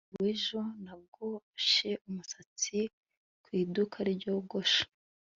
[0.03, 2.77] Ku munsi wejo nogoshe umusatsi
[3.43, 4.83] ku iduka ryogosha